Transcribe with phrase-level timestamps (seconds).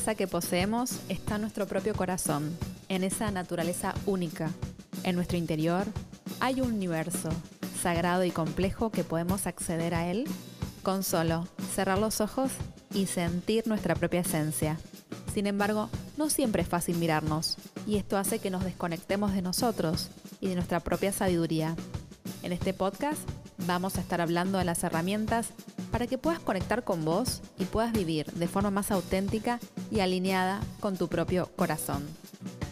[0.00, 2.56] que poseemos está nuestro propio corazón,
[2.88, 4.50] en esa naturaleza única.
[5.04, 5.86] En nuestro interior
[6.40, 7.28] hay un universo
[7.80, 10.24] sagrado y complejo que podemos acceder a él
[10.82, 12.50] con solo cerrar los ojos
[12.94, 14.78] y sentir nuestra propia esencia.
[15.32, 20.08] Sin embargo, no siempre es fácil mirarnos, y esto hace que nos desconectemos de nosotros
[20.40, 21.76] y de nuestra propia sabiduría.
[22.42, 23.20] En este podcast
[23.66, 25.50] vamos a estar hablando de las herramientas
[26.00, 29.60] para que puedas conectar con vos y puedas vivir de forma más auténtica
[29.90, 32.08] y alineada con tu propio corazón.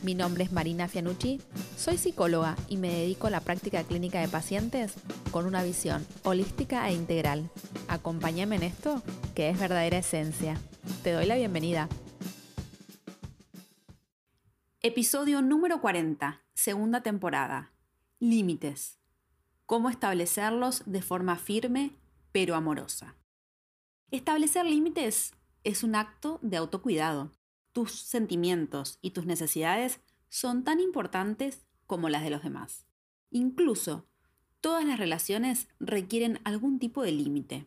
[0.02, 1.38] Mi nombre es Marina Fianucci,
[1.76, 4.94] soy psicóloga y me dedico a la práctica clínica de pacientes
[5.30, 7.50] con una visión holística e integral.
[7.88, 9.02] Acompáñame en esto,
[9.34, 10.58] que es verdadera esencia.
[11.02, 11.90] Te doy la bienvenida.
[14.80, 17.72] Episodio número 40, segunda temporada.
[18.20, 18.96] Límites.
[19.66, 21.92] Cómo establecerlos de forma firme
[22.32, 23.16] pero amorosa.
[24.10, 27.30] Establecer límites es un acto de autocuidado.
[27.74, 32.86] Tus sentimientos y tus necesidades son tan importantes como las de los demás.
[33.30, 34.08] Incluso,
[34.62, 37.66] todas las relaciones requieren algún tipo de límite.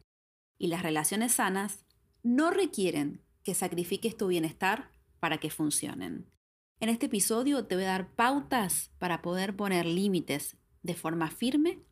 [0.58, 1.86] Y las relaciones sanas
[2.24, 6.26] no requieren que sacrifiques tu bienestar para que funcionen.
[6.80, 11.84] En este episodio te voy a dar pautas para poder poner límites de forma firme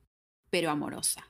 [0.50, 1.29] pero amorosa.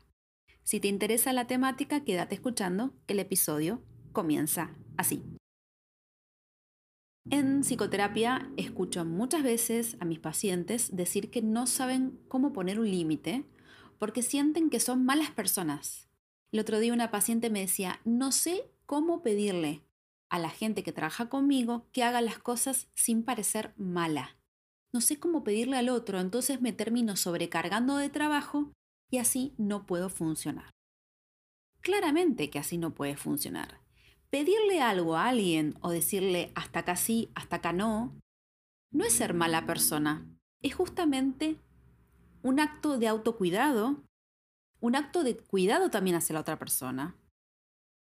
[0.70, 3.82] Si te interesa la temática, quédate escuchando que el episodio
[4.12, 5.24] comienza así.
[7.32, 12.88] En psicoterapia escucho muchas veces a mis pacientes decir que no saben cómo poner un
[12.88, 13.46] límite
[13.98, 16.08] porque sienten que son malas personas.
[16.52, 19.82] El otro día una paciente me decía, no sé cómo pedirle
[20.30, 24.38] a la gente que trabaja conmigo que haga las cosas sin parecer mala.
[24.94, 28.72] No sé cómo pedirle al otro, entonces me termino sobrecargando de trabajo
[29.10, 30.72] y así no puedo funcionar.
[31.82, 33.82] Claramente que así no puede funcionar.
[34.30, 38.20] Pedirle algo a alguien o decirle hasta acá sí, hasta acá no,
[38.92, 40.28] no es ser mala persona,
[40.62, 41.60] es justamente
[42.44, 44.04] un acto de autocuidado,
[44.82, 47.16] un acto de cuidado también hacia la otra persona,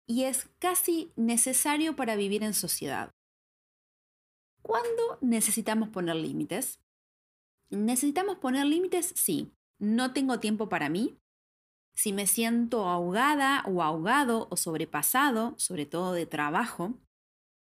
[0.07, 3.11] y es casi necesario para vivir en sociedad.
[4.63, 6.81] ¿Cuándo necesitamos poner límites?
[7.71, 9.13] ¿Necesitamos poner límites?
[9.17, 9.53] Sí.
[9.78, 11.19] No tengo tiempo para mí.
[11.94, 16.94] Si me siento ahogada o ahogado o sobrepasado, sobre todo de trabajo,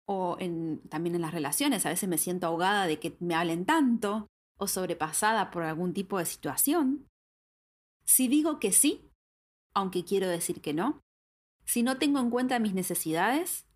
[0.07, 0.37] o
[0.89, 4.67] también en las relaciones, a veces me siento ahogada de que me hablen tanto o
[4.69, 7.09] sobrepasada por algún tipo de situación.
[8.05, 9.11] Si digo que sí,
[9.75, 11.01] aunque quiero decir que no,
[11.65, 13.67] si no tengo en cuenta mis necesidades,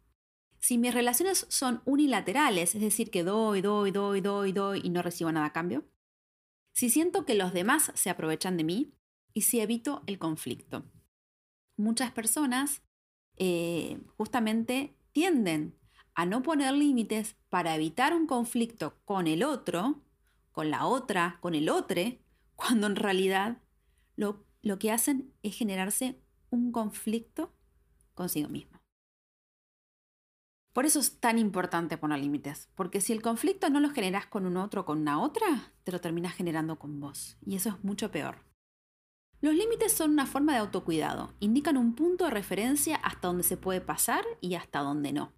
[0.61, 5.03] si mis relaciones son unilaterales, es decir, que doy, doy, doy, doy, doy y no
[5.03, 5.85] recibo nada a cambio,
[6.79, 8.95] si siento que los demás se aprovechan de mí
[9.35, 10.85] y si evito el conflicto.
[11.77, 12.85] Muchas personas
[13.35, 15.77] eh, justamente tienden
[16.15, 20.05] a no poner límites para evitar un conflicto con el otro,
[20.53, 22.01] con la otra, con el otro,
[22.55, 23.61] cuando en realidad
[24.15, 27.53] lo, lo que hacen es generarse un conflicto
[28.15, 28.78] consigo mismo.
[30.79, 34.47] Por eso es tan importante poner límites, porque si el conflicto no lo generas con
[34.47, 37.83] un otro o con una otra, te lo terminas generando con vos, y eso es
[37.83, 38.45] mucho peor.
[39.41, 43.57] Los límites son una forma de autocuidado, indican un punto de referencia hasta donde se
[43.57, 45.33] puede pasar y hasta donde no.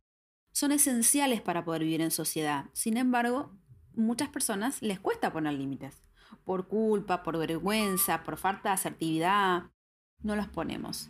[0.52, 3.50] Son esenciales para poder vivir en sociedad, sin embargo,
[3.94, 6.02] muchas personas les cuesta poner límites.
[6.44, 9.70] Por culpa, por vergüenza, por falta de asertividad,
[10.22, 11.08] no los ponemos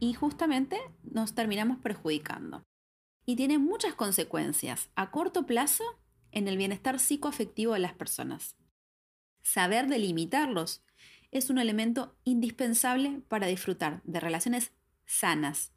[0.00, 2.64] y justamente nos terminamos perjudicando.
[3.28, 5.84] Y tiene muchas consecuencias a corto plazo
[6.32, 8.56] en el bienestar psicoafectivo de las personas.
[9.42, 10.82] Saber delimitarlos
[11.30, 14.72] es un elemento indispensable para disfrutar de relaciones
[15.04, 15.74] sanas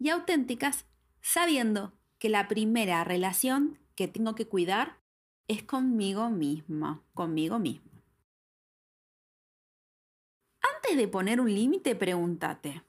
[0.00, 0.86] y auténticas,
[1.20, 4.98] sabiendo que la primera relación que tengo que cuidar
[5.46, 7.92] es conmigo misma, conmigo mismo.
[10.74, 12.82] Antes de poner un límite, pregúntate,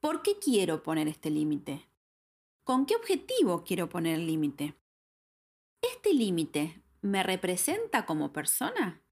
[0.00, 1.89] ¿Por qué quiero poner este límite?
[2.70, 4.76] ¿Con qué objetivo quiero poner el límite?
[5.82, 9.02] ¿Este límite me representa como persona?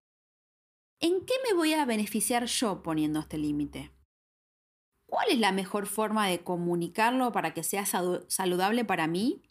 [1.00, 3.90] ¿En qué me voy a beneficiar yo poniendo este límite?
[5.06, 9.42] ¿Cuál es la mejor forma de comunicarlo para que sea saludable para mí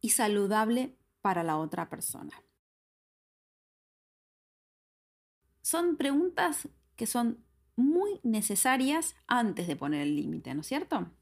[0.00, 2.42] y saludable para la otra persona?
[5.62, 11.12] Son preguntas que son muy necesarias antes de poner el límite, ¿no es cierto?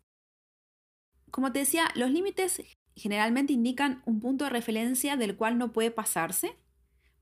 [1.31, 2.63] Como te decía, los límites
[2.97, 6.57] generalmente indican un punto de referencia del cual no puede pasarse,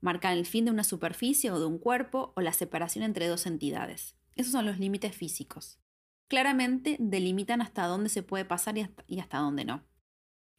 [0.01, 3.45] marcan el fin de una superficie o de un cuerpo o la separación entre dos
[3.45, 4.15] entidades.
[4.35, 5.79] Esos son los límites físicos.
[6.27, 9.83] Claramente delimitan hasta dónde se puede pasar y hasta, y dónde no.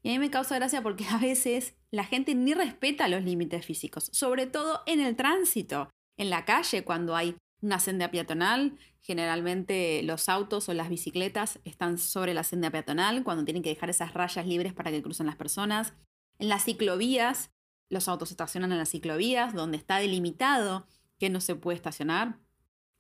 [0.03, 3.67] Y a mí me causa gracia porque a veces la gente ni respeta los límites
[3.67, 8.79] físicos, sobre todo en el tránsito, en la calle, cuando hay una senda peatonal.
[9.01, 13.91] Generalmente los autos o las bicicletas están sobre la senda peatonal cuando tienen que dejar
[13.91, 15.95] esas rayas libres para que crucen las personas.
[16.39, 17.51] En las ciclovías,
[17.91, 20.87] los autos estacionan en las ciclovías donde está delimitado
[21.19, 22.39] que no se puede estacionar.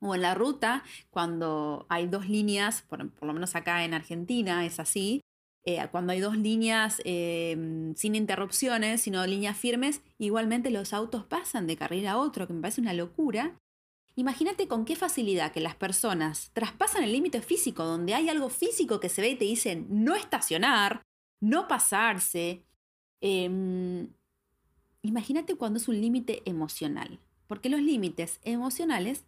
[0.00, 4.78] O en la ruta, cuando hay dos líneas, por, lo menos acá en Argentina es
[4.78, 5.22] así,
[5.64, 11.66] eh, cuando hay dos líneas em, sin interrupciones, sino líneas firmes, igualmente los autos pasan
[11.66, 13.58] de carril a otro, que me parece una locura.
[14.18, 18.98] Imagínate con qué facilidad que las personas traspasan el límite físico, donde hay algo físico
[18.98, 21.02] que se ve y te dicen no estacionar,
[21.40, 22.64] no pasarse.
[23.20, 24.08] Em,
[25.02, 29.24] imagínate cuando es un límite emocional, porque los límites emocionales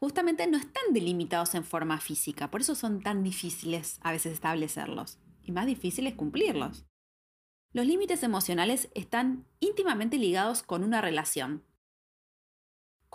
[0.00, 5.18] justamente no están delimitados en forma física, por eso son tan difíciles a veces establecerlos
[5.44, 6.84] y más difíciles cumplirlos.
[7.72, 11.62] Los límites emocionales están íntimamente ligados con una relación,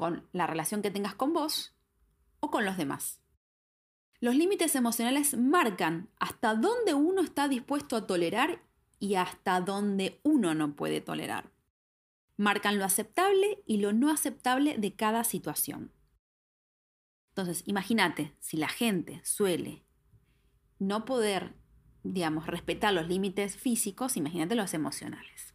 [0.02, 1.76] con la relación que tengas con vos
[2.40, 3.22] o con los demás.
[4.20, 8.64] Los límites emocionales marcan hasta dónde uno está dispuesto a tolerar
[8.98, 11.52] y hasta dónde uno no puede tolerar.
[12.36, 15.92] Marcan lo aceptable y lo no aceptable de cada situación.
[17.30, 19.86] Entonces, imagínate, si la gente suele
[20.80, 21.54] no poder,
[22.02, 25.51] digamos, respetar los límites físicos, imagínate los emocionales.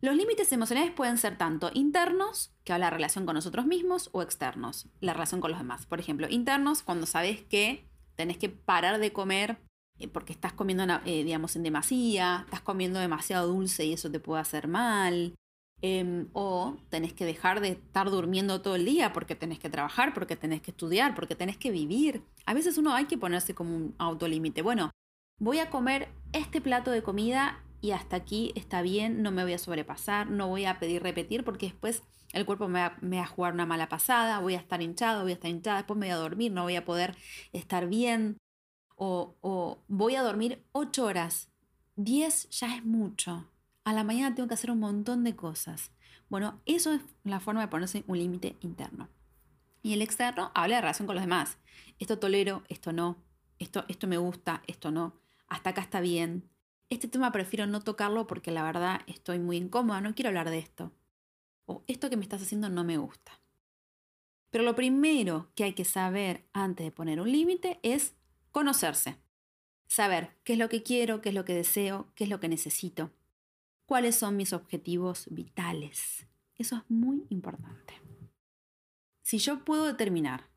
[0.00, 4.22] Los límites emocionales pueden ser tanto internos, que habla la relación con nosotros mismos, o
[4.22, 5.86] externos, la relación con los demás.
[5.86, 9.58] Por ejemplo, internos, cuando sabes que tenés que parar de comer
[9.98, 14.20] eh, porque estás comiendo, eh, digamos, en demasía, estás comiendo demasiado dulce y eso te
[14.20, 15.34] puede hacer mal.
[15.80, 20.12] Em, o tenés que dejar de estar durmiendo todo el día porque tenés que trabajar,
[20.12, 22.22] porque tenés que estudiar, porque tenés que vivir.
[22.46, 24.62] A veces uno hay que ponerse como un autolímite.
[24.62, 24.90] Bueno,
[25.38, 29.52] voy a comer este plato de comida y hasta aquí está bien, no me voy
[29.52, 32.02] a sobrepasar, no voy a pedir repetir porque después
[32.32, 35.34] el cuerpo me va, a jugar una mala pasada, voy a estar hinchado, voy a
[35.34, 37.16] estar hinchada, después me voy a dormir, no voy a poder
[37.52, 38.36] estar bien.
[38.96, 41.50] O, o voy a dormir 8 horas,
[41.96, 43.48] 10 ya es mucho.
[43.84, 45.92] A la mañana tengo que hacer un montón de cosas.
[46.28, 49.08] Bueno, eso es la forma de ponerse un límite interno.
[49.82, 51.58] Y el externo habla de relación con los demás.
[51.98, 53.24] Esto tolero, esto no.
[53.58, 55.14] Esto, esto me gusta, esto no.
[55.46, 56.50] Hasta acá está bien
[56.90, 60.58] este tema prefiero no tocarlo porque la verdad estoy muy incómoda, no quiero hablar de
[60.58, 60.92] esto.
[61.66, 63.40] O esto que me estás haciendo no me gusta.
[64.50, 68.14] Pero lo primero que hay que saber antes de poner un límite es
[68.52, 69.16] conocerse.
[69.86, 72.48] Saber qué es lo que quiero, qué es lo que deseo, qué es lo que
[72.48, 73.10] necesito.
[73.84, 76.26] Cuáles son mis objetivos vitales.
[76.56, 77.94] Eso es muy importante.
[79.22, 80.48] Si yo puedo determinar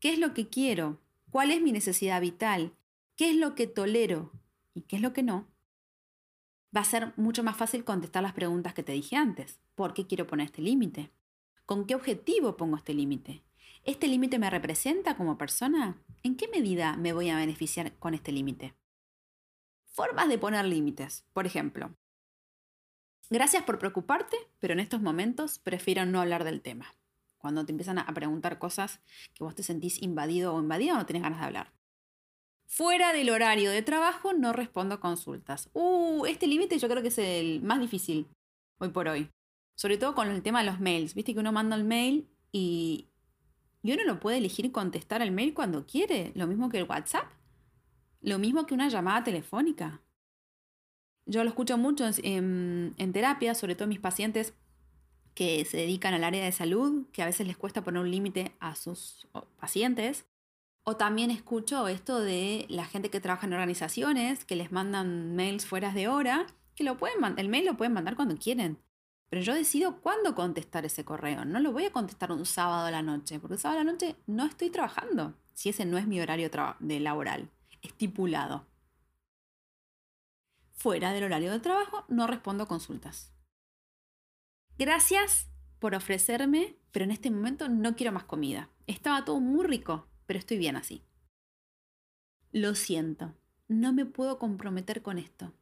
[0.00, 0.98] qué es lo que quiero,
[1.30, 2.72] cuál es mi necesidad vital,
[3.16, 4.32] qué es lo que tolero
[4.74, 5.46] y qué es lo que no,
[6.76, 9.58] va a ser mucho más fácil contestar las preguntas que te dije antes.
[9.74, 11.10] ¿Por qué quiero poner este límite?
[11.66, 13.42] ¿Con qué objetivo pongo este límite?
[13.84, 16.02] ¿Este límite me representa como persona?
[16.22, 18.74] ¿En qué medida me voy a beneficiar con este límite?
[19.86, 21.24] Formas de poner límites.
[21.32, 21.94] Por ejemplo,
[23.30, 26.94] gracias por preocuparte, pero en estos momentos prefiero no hablar del tema.
[27.38, 29.00] Cuando te empiezan a preguntar cosas
[29.34, 31.77] que vos te sentís invadido o invadido, no tenés ganas de hablar.
[32.70, 35.70] Fuera del horario de trabajo no respondo consultas.
[35.72, 38.28] Uh, este límite yo creo que es el más difícil
[38.76, 39.30] hoy por hoy.
[39.74, 41.14] Sobre todo con el tema de los mails.
[41.14, 43.08] Viste que uno manda el mail y,
[43.82, 46.30] y uno lo puede elegir contestar al mail cuando quiere.
[46.34, 47.24] Lo mismo que el WhatsApp.
[48.20, 50.02] Lo mismo que una llamada telefónica.
[51.24, 54.52] Yo lo escucho mucho en, en terapia, sobre todo mis pacientes
[55.34, 58.52] que se dedican al área de salud, que a veces les cuesta poner un límite
[58.60, 59.26] a sus
[59.58, 60.26] pacientes
[60.88, 65.66] o también escucho esto de la gente que trabaja en organizaciones, que les mandan mails
[65.66, 68.78] fuera de hora, que lo pueden el mail lo pueden mandar cuando quieren.
[69.28, 71.44] Pero yo decido cuándo contestar ese correo.
[71.44, 73.92] No lo voy a contestar un sábado a la noche, porque el sábado a la
[73.92, 77.50] noche no estoy trabajando, si ese no es mi horario de laboral,
[77.82, 78.64] estipulado.
[80.72, 83.30] Fuera del horario de trabajo no respondo consultas.
[84.78, 88.70] Gracias por ofrecerme, pero en este momento no quiero más comida.
[88.86, 91.02] Estaba todo muy rico pero estoy bien así.
[92.52, 93.34] Lo siento,
[93.66, 95.54] no me puedo comprometer con esto.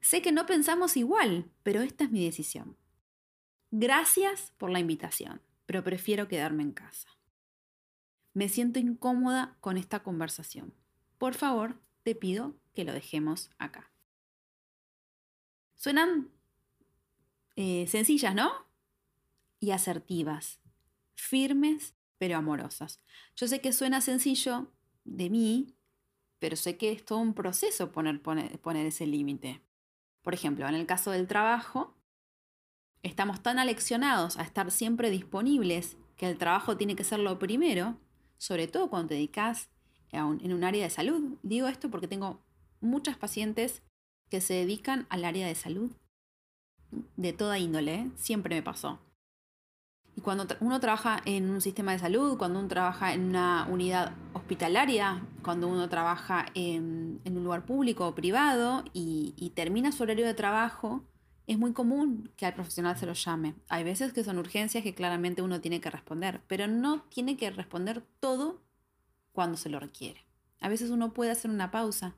[0.00, 2.76] Sé que no pensamos igual, pero esta es mi decisión.
[3.70, 7.08] Gracias por la invitación, pero prefiero quedarme en casa.
[8.32, 10.74] Me siento incómoda con esta conversación.
[11.16, 13.92] Por favor, te pido que lo dejemos acá.
[15.76, 16.28] Suenan
[17.54, 18.50] eh, sencillas, ¿no?
[19.60, 20.58] Y asertivas,
[21.14, 23.00] firmes pero amorosas.
[23.36, 24.72] Yo sé que suena sencillo
[25.04, 25.76] de mí,
[26.38, 28.20] pero sé que es todo un proceso poner,
[28.86, 29.62] ese límite.
[30.22, 31.96] Por ejemplo, en el caso del trabajo,
[33.02, 37.98] estamos tan aleccionados a estar siempre disponibles que el trabajo tiene que ser lo primero,
[38.38, 39.70] sobre todo cuando te dedicas
[40.12, 41.38] en un área de salud.
[41.42, 42.40] Digo esto porque tengo
[42.80, 43.82] muchas pacientes
[44.30, 45.90] que se dedican al área de salud,
[47.16, 48.10] de toda índole, ¿eh?
[48.16, 49.03] siempre me pasó.
[50.16, 54.12] Y cuando uno trabaja en un sistema de salud, cuando uno trabaja en una unidad
[54.32, 60.24] hospitalaria, cuando uno trabaja en, un lugar público o privado y, y, termina su horario
[60.24, 61.02] de trabajo,
[61.46, 63.54] es muy común que al profesional se lo llame.
[63.68, 67.50] Hay veces que son urgencias que claramente uno tiene que responder, pero no tiene que
[67.50, 68.62] responder todo
[69.32, 70.24] cuando se lo requiere.
[70.60, 72.16] A veces uno puede hacer una pausa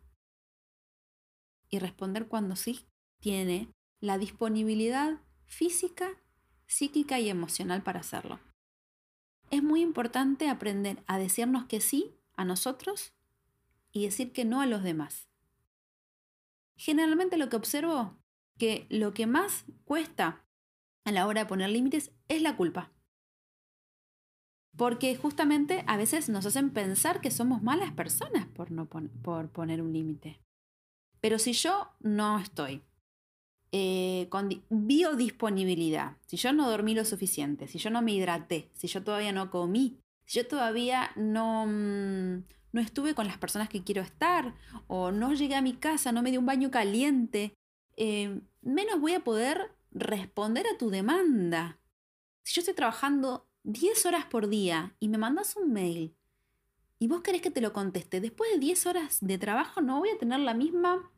[1.69, 2.87] y responder cuando sí
[3.21, 3.69] tiene
[4.01, 6.11] la disponibilidad física
[6.67, 8.41] psíquica y emocional para hacerlo.
[9.51, 13.13] Es muy importante aprender a decirnos que sí a nosotros
[13.93, 15.29] y decir que no a los demás.
[16.77, 18.17] Generalmente lo que observo
[18.59, 20.45] que lo que más cuesta
[21.05, 22.91] a la hora de poner límites es la culpa.
[24.77, 29.81] Porque justamente a veces nos hacen pensar que somos malas personas por, no por poner
[29.81, 30.41] un límite.
[31.21, 32.83] Pero si yo no estoy
[33.79, 38.87] eh, con biodisponibilidad, si yo no dormí lo suficiente, si yo no me hidraté, si
[38.89, 43.85] yo todavía no comí, si yo todavía no, mm, no estuve con las personas que
[43.85, 44.55] quiero estar,
[44.87, 47.53] o no llegué a mi casa, no me di un baño caliente,
[47.99, 51.79] eh, menos voy a poder responder a tu demanda.
[52.45, 56.17] Si yo estoy trabajando 10 horas por día y me mandas un mail
[56.99, 60.09] y vos querés que te lo conteste, después de 10 horas de trabajo no voy
[60.09, 61.13] a tener la misma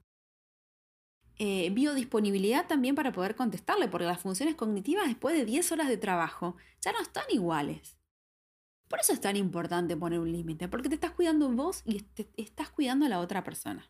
[1.38, 5.96] eh, biodisponibilidad también para poder contestarle, porque las funciones cognitivas después de 10 horas de
[5.96, 7.96] trabajo ya no están iguales.
[8.88, 12.28] Por eso es tan importante poner un límite, porque te estás cuidando vos y te
[12.36, 13.88] estás cuidando a la otra persona.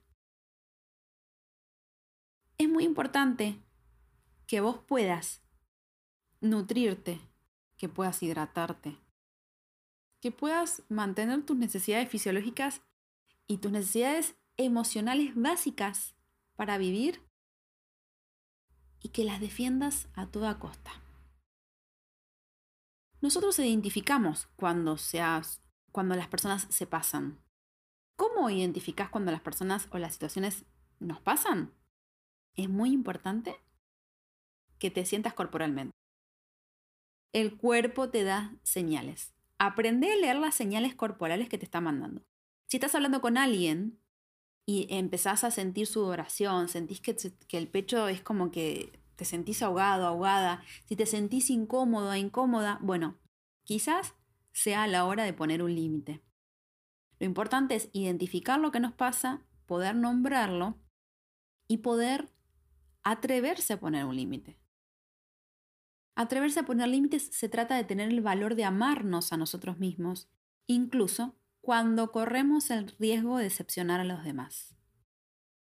[2.59, 3.63] Es muy importante
[4.47, 5.41] que vos puedas
[6.41, 7.21] nutrirte,
[7.77, 8.99] que puedas hidratarte,
[10.21, 12.83] que puedas mantener tus necesidades fisiológicas
[13.47, 16.17] y tus necesidades emocionales básicas
[16.57, 17.28] para vivir
[19.03, 20.91] y que las defiendas a toda costa.
[23.21, 25.61] Nosotros identificamos cuando, seas,
[25.93, 27.41] cuando las personas se pasan.
[28.17, 30.65] ¿Cómo identificas cuando las personas o las situaciones
[31.01, 31.73] nos pasan?
[32.55, 33.57] Es muy importante
[34.79, 35.93] que te sientas corporalmente.
[37.33, 39.35] El cuerpo te da señales.
[39.59, 42.23] Aprende a leer las señales corporales que te está mandando.
[42.69, 43.99] Si estás hablando con alguien
[44.69, 49.63] y empezás a sentir sudoración, sentís que, que el pecho es como que te sentís
[49.63, 53.19] ahogado, ahogada, si te sentís incómodo, incómoda, bueno,
[53.65, 54.15] quizás
[54.53, 56.23] sea la hora de poner un límite.
[57.19, 60.79] Lo importante es identificar lo que nos pasa, poder nombrarlo
[61.67, 62.31] y poder
[63.05, 64.61] atreverse a poner un límite.
[66.15, 70.29] Atreverse a poner límites se trata de tener el valor de amarnos a nosotros mismos,
[70.67, 71.38] incluso
[71.69, 74.75] cuando corremos el riesgo de decepcionar a los demás.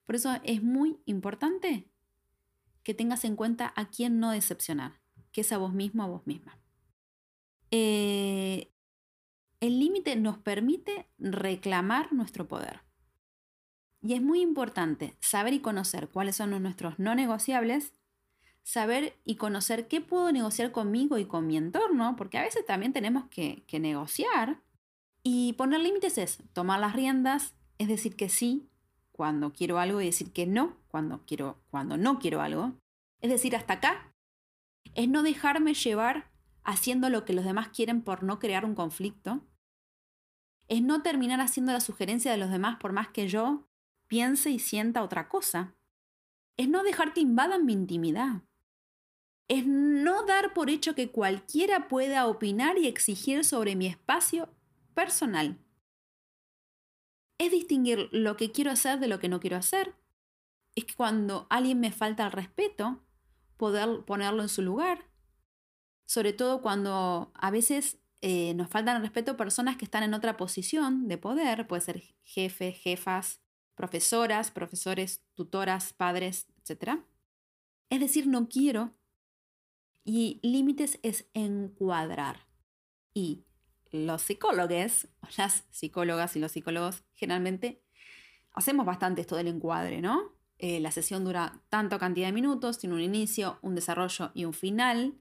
[0.05, 1.91] Por eso es muy importante
[2.83, 5.01] que tengas en cuenta a quién no decepcionar,
[5.33, 6.57] que es a vos mismo, a vos misma.
[7.71, 8.71] Eh,
[9.59, 12.79] el límite nos permite reclamar nuestro poder.
[14.01, 17.91] Y es muy importante saber y conocer cuáles son nuestros no negociables,
[18.63, 22.93] saber y conocer qué puedo negociar conmigo y con mi entorno, porque a veces también
[22.93, 24.61] tenemos que, que negociar
[25.31, 28.67] y poner límites es tomar las riendas, es decir que sí
[29.11, 32.73] cuando quiero algo y decir que no cuando, quiero, cuando no quiero algo.
[33.21, 34.11] Es decir, hasta acá.
[34.95, 36.31] Es no dejarme llevar
[36.63, 39.45] haciendo lo que los demás quieren por no crear un conflicto.
[40.67, 43.67] Es no terminar haciendo la sugerencia de los demás por más que yo
[44.07, 45.75] piense y sienta otra cosa.
[46.57, 48.41] Es no dejar que invadan mi intimidad.
[49.47, 54.49] Es no dar por hecho que cualquiera pueda opinar y exigir sobre mi espacio
[54.99, 55.57] personal.
[57.37, 59.95] Es distinguir lo que quiero hacer de lo que no quiero hacer.
[60.75, 63.01] Es que cuando alguien me falta el respeto,
[63.55, 65.05] poder ponerlo en su lugar.
[66.05, 70.35] Sobre todo cuando a veces eh, nos faltan el respeto personas que están en otra
[70.35, 73.39] posición de poder, puede ser jefes, jefas,
[73.75, 76.99] profesoras, profesores, tutoras, padres, etc.
[77.89, 78.93] Es decir, no quiero.
[80.03, 82.47] Y límites es encuadrar.
[83.13, 83.45] Y
[83.91, 87.81] los psicólogos, las psicólogas y los psicólogos generalmente
[88.53, 90.33] hacemos bastante esto del encuadre, ¿no?
[90.57, 94.53] Eh, la sesión dura tanto cantidad de minutos, tiene un inicio, un desarrollo y un
[94.53, 95.15] final.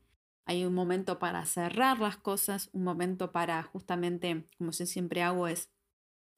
[0.47, 5.47] Hay un momento para cerrar las cosas, un momento para justamente, como yo siempre hago,
[5.47, 5.71] es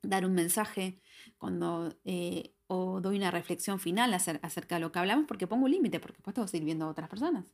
[0.03, 1.01] dar un mensaje,
[1.39, 5.71] cuando eh, o doy una reflexión final acerca de lo que hablamos, porque pongo un
[5.73, 7.53] límite, porque después tengo que seguir viendo a otras personas.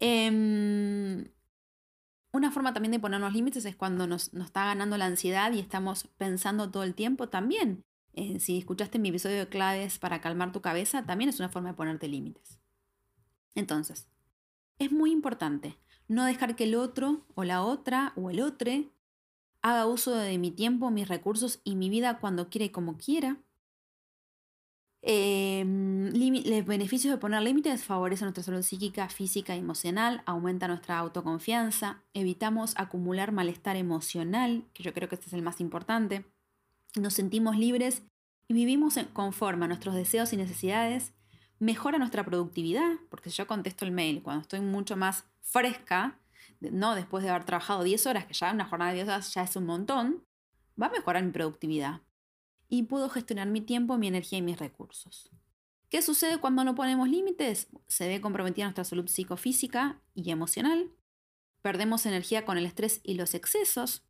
[0.00, 1.24] Em,
[2.32, 6.08] una forma también de ponernos límites es cuando nos, está ganando la ansiedad y estamos
[6.18, 7.84] pensando todo el tiempo también.
[8.12, 11.70] Eh, si escuchaste mi episodio de claves para calmar tu cabeza, también es una forma
[11.70, 12.58] de ponerte límites.
[13.54, 14.08] Entonces,
[14.78, 18.72] es muy importante no dejar que el otro o la otra o el otro
[19.62, 23.38] haga uso de mi tiempo, mis recursos y mi vida cuando quiere y como quiera.
[25.02, 30.98] Eh, los beneficios de poner límites favorecen nuestra salud psíquica, física y emocional, aumenta nuestra
[30.98, 36.24] autoconfianza, evitamos acumular malestar emocional, que yo creo que este es el más importante,
[36.96, 38.02] nos sentimos libres
[38.48, 41.12] y vivimos conforme a nuestros deseos y necesidades,
[41.58, 46.18] mejora nuestra productividad, porque si yo contesto el mail cuando estoy mucho más fresca,
[46.60, 49.42] no después de haber trabajado 10 horas, que ya una jornada de 10 horas ya
[49.42, 50.24] es un montón,
[50.80, 52.00] va a mejorar mi productividad.
[52.68, 55.30] Y puedo gestionar mi tiempo, mi energía y mis recursos.
[55.88, 57.68] ¿Qué sucede cuando no ponemos límites?
[57.86, 60.90] Se ve comprometida nuestra salud psicofísica y emocional.
[61.62, 64.04] Perdemos energía con el estrés y los excesos.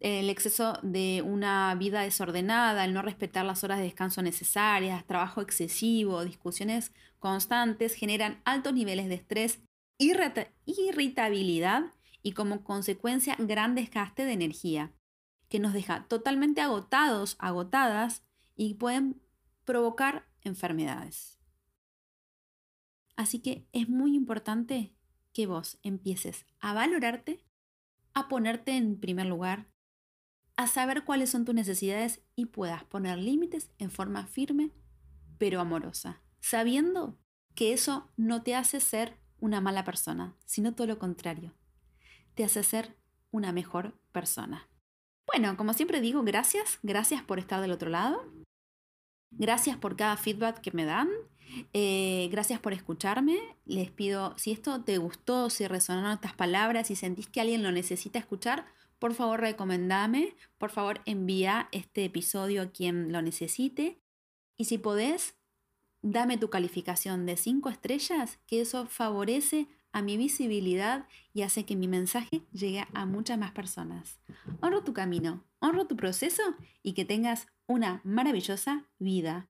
[0.00, 5.40] El exceso de una vida desordenada, el no respetar las horas de descanso necesarias, trabajo
[5.40, 9.60] excesivo, discusiones constantes generan altos niveles de estrés
[9.98, 11.84] irritabilidad
[12.22, 14.92] y como consecuencia gran desgaste de energía,
[15.52, 18.24] que nos deja totalmente agotados, agotadas
[18.56, 19.20] y pueden
[19.66, 21.38] provocar enfermedades.
[23.16, 24.94] Así que es muy importante
[25.34, 27.44] que vos empieces a valorarte,
[28.14, 29.70] a ponerte en primer lugar,
[30.56, 34.70] a saber cuáles son tus necesidades y puedas poner límites en forma firme
[35.36, 37.18] pero amorosa, sabiendo
[37.54, 41.52] que eso no te hace ser una mala persona, sino todo lo contrario.
[42.36, 42.96] Te hace ser
[43.30, 44.71] una mejor persona.
[45.32, 48.22] Bueno, como siempre digo, gracias, gracias por estar del otro lado.
[49.30, 51.08] Gracias por cada feedback que me dan.
[51.72, 53.38] Eh, gracias por escucharme.
[53.64, 57.72] Les pido, si esto te gustó, si resonaron estas palabras, si sentís que alguien lo
[57.72, 58.66] necesita escuchar,
[58.98, 60.36] por favor recomendame.
[60.58, 64.02] Por favor envía este episodio a quien lo necesite.
[64.58, 65.34] Y si podés,
[66.02, 71.76] dame tu calificación de 5 estrellas, que eso favorece a mi visibilidad y hace que
[71.76, 74.18] mi mensaje llegue a muchas más personas.
[74.60, 76.42] Honro tu camino, honro tu proceso
[76.82, 79.48] y que tengas una maravillosa vida.